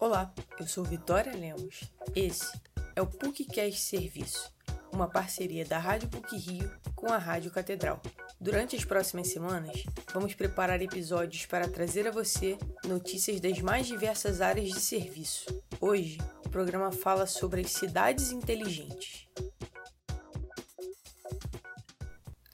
[0.00, 1.80] Olá, eu sou Vitória Lemos.
[2.14, 2.46] Esse
[2.94, 4.54] é o PUCcast Serviço,
[4.92, 8.00] uma parceria da Rádio PUC Rio com a Rádio Catedral.
[8.40, 9.82] Durante as próximas semanas,
[10.14, 15.46] vamos preparar episódios para trazer a você notícias das mais diversas áreas de serviço.
[15.80, 19.26] Hoje, o programa fala sobre as cidades inteligentes.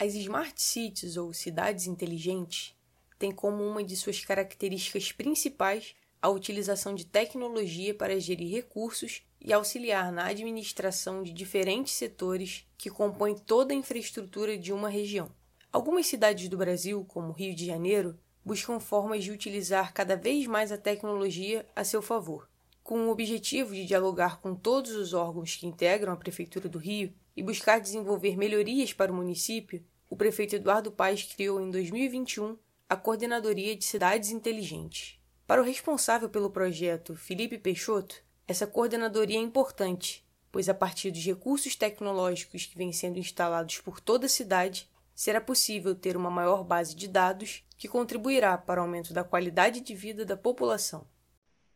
[0.00, 2.74] As Smart Cities ou cidades inteligentes
[3.18, 9.52] têm como uma de suas características principais a utilização de tecnologia para gerir recursos e
[9.52, 15.30] auxiliar na administração de diferentes setores que compõem toda a infraestrutura de uma região.
[15.70, 20.72] Algumas cidades do Brasil, como Rio de Janeiro, buscam formas de utilizar cada vez mais
[20.72, 22.48] a tecnologia a seu favor.
[22.82, 27.12] Com o objetivo de dialogar com todos os órgãos que integram a Prefeitura do Rio
[27.36, 32.56] e buscar desenvolver melhorias para o município, o prefeito Eduardo Paes criou em 2021
[32.88, 35.22] a Coordenadoria de Cidades Inteligentes.
[35.46, 38.16] Para o responsável pelo projeto, Felipe Peixoto,
[38.48, 44.00] essa coordenadoria é importante, pois a partir dos recursos tecnológicos que vêm sendo instalados por
[44.00, 48.84] toda a cidade, será possível ter uma maior base de dados que contribuirá para o
[48.84, 51.06] aumento da qualidade de vida da população.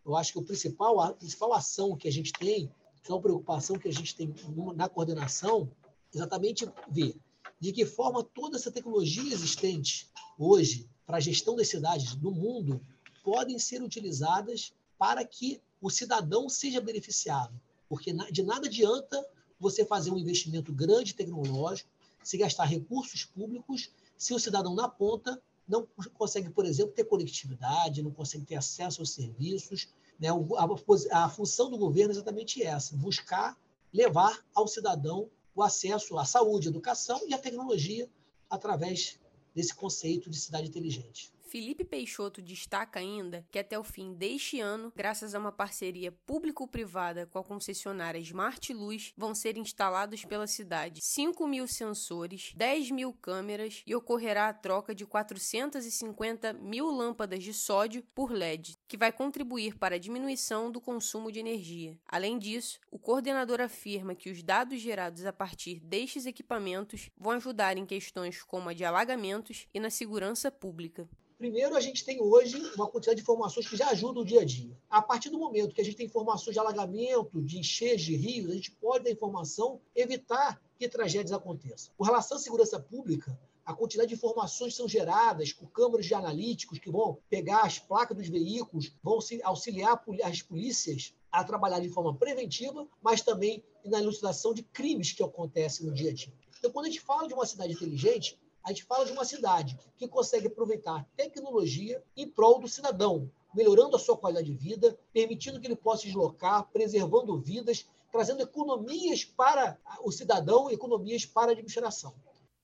[0.03, 3.21] Eu acho que o principal, a principal ação que a gente tem, que é uma
[3.21, 4.35] preocupação que a gente tem
[4.75, 5.71] na coordenação,
[6.15, 7.21] exatamente ver
[7.61, 12.81] de que forma toda essa tecnologia existente hoje para a gestão das cidades no mundo
[13.29, 17.61] podem ser utilizadas para que o cidadão seja beneficiado.
[17.87, 19.23] Porque de nada adianta
[19.61, 21.91] você fazer um investimento grande tecnológico,
[22.25, 28.03] se gastar recursos públicos, se o cidadão na ponta não consegue, por exemplo, ter conectividade,
[28.03, 29.89] não consegue ter acesso aos serviços.
[30.19, 30.29] Né?
[30.31, 33.59] A, a função do governo é exatamente essa: buscar
[33.93, 38.09] levar ao cidadão o acesso à saúde, à educação e à tecnologia
[38.49, 39.19] através
[39.55, 41.31] desse conceito de cidade inteligente.
[41.49, 47.25] Felipe Peixoto destaca ainda que até o fim deste ano, graças a uma parceria público-privada
[47.25, 53.15] com a concessionária Smart Luz, vão ser instalados pela cidade 5 mil sensores, 10 mil
[53.15, 59.11] câmeras e ocorrerá a troca de 450 mil lâmpadas de sódio por LED, que vai
[59.11, 61.99] contribuir para a diminuição do consumo de energia.
[62.07, 67.79] Além disso, o coordenador afirma que os dados gerados a partir destes equipamentos vão ajudar
[67.79, 71.09] em questões como a de alagamentos e na segurança pública.
[71.39, 74.45] Primeiro, a gente tem hoje uma quantidade de informações que já ajudam o dia a
[74.45, 74.77] dia.
[74.91, 78.51] A partir do momento que a gente tem informações de alagamento, de encheios de rios,
[78.51, 81.95] a gente pode, da informação, evitar que tragédias aconteçam.
[81.97, 86.81] Com relação à segurança pública, a quantidade de informações são geradas por câmeras de analíticos
[86.81, 92.17] que vão pegar as placas dos veículos, vão auxiliar as polícias a trabalhar de forma
[92.17, 96.33] preventiva, mas também na elucidação de crimes que acontecem no dia a dia.
[96.59, 98.37] Então, quando a gente fala de uma cidade inteligente,
[98.69, 103.97] a gente fala de uma cidade que consegue aproveitar tecnologia em prol do cidadão, melhorando
[103.97, 109.79] a sua qualidade de vida, permitindo que ele possa deslocar, preservando vidas, trazendo economias para
[110.03, 112.15] o cidadão economias para a administração.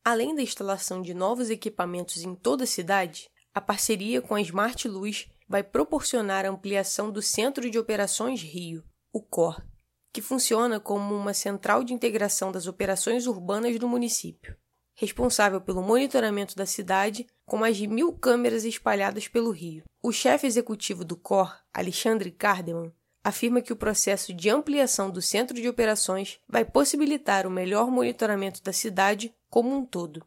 [0.04, 4.86] Além da instalação de novos equipamentos em toda a cidade, a parceria com a Smart
[4.86, 9.64] Luz vai proporcionar a ampliação do Centro de Operações Rio, o COR,
[10.12, 14.54] que funciona como uma central de integração das operações urbanas do município
[14.94, 19.82] responsável pelo monitoramento da cidade, com mais de mil câmeras espalhadas pelo Rio.
[20.02, 22.92] O chefe executivo do COR, Alexandre Cardeman,
[23.24, 28.62] afirma que o processo de ampliação do centro de operações vai possibilitar o melhor monitoramento
[28.62, 30.24] da cidade como um todo.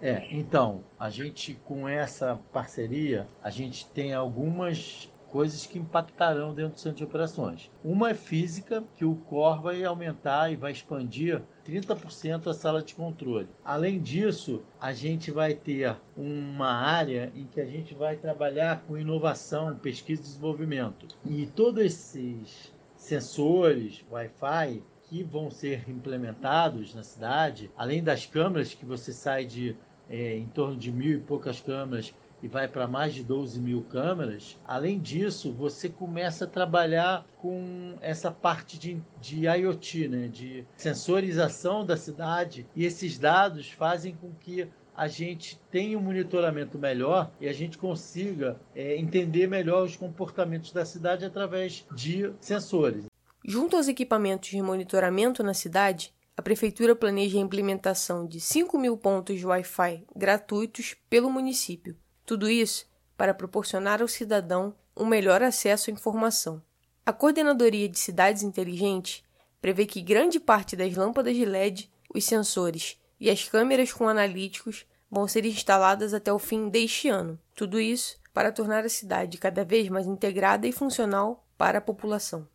[0.00, 6.74] É, então, a gente com essa parceria, a gente tem algumas coisas que impactarão dentro
[6.74, 7.70] do centro de operações.
[7.84, 12.94] Uma é física, que o core vai aumentar e vai expandir 30% a sala de
[12.94, 13.48] controle.
[13.64, 18.98] Além disso, a gente vai ter uma área em que a gente vai trabalhar com
[18.98, 21.06] inovação, pesquisa e desenvolvimento.
[21.24, 28.84] E todos esses sensores, Wi-Fi, que vão ser implementados na cidade, além das câmeras que
[28.84, 29.76] você sai de
[30.08, 32.12] é, em torno de mil e poucas câmeras
[32.42, 34.58] e vai para mais de 12 mil câmeras.
[34.66, 40.28] Além disso, você começa a trabalhar com essa parte de, de IoT, né?
[40.28, 46.78] de sensorização da cidade, e esses dados fazem com que a gente tenha um monitoramento
[46.78, 53.06] melhor e a gente consiga é, entender melhor os comportamentos da cidade através de sensores.
[53.42, 58.96] Junto aos equipamentos de monitoramento na cidade, a Prefeitura planeja a implementação de 5 mil
[58.96, 61.96] pontos de Wi-Fi gratuitos pelo município,
[62.30, 62.86] tudo isso
[63.16, 66.62] para proporcionar ao cidadão um melhor acesso à informação.
[67.04, 69.24] A Coordenadoria de Cidades Inteligentes
[69.60, 74.86] prevê que grande parte das lâmpadas de LED, os sensores e as câmeras com analíticos
[75.10, 77.36] vão ser instaladas até o fim deste ano.
[77.52, 82.46] Tudo isso para tornar a cidade cada vez mais integrada e funcional para a população.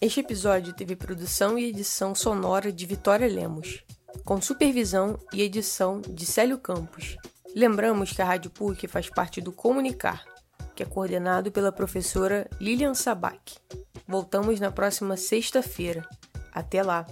[0.00, 3.84] Este episódio teve produção e edição sonora de Vitória Lemos,
[4.24, 7.16] com supervisão e edição de Célio Campos.
[7.54, 10.24] Lembramos que a Rádio PUC faz parte do Comunicar,
[10.74, 13.56] que é coordenado pela professora Lilian Sabac.
[14.06, 16.06] Voltamos na próxima sexta-feira.
[16.52, 17.06] Até lá!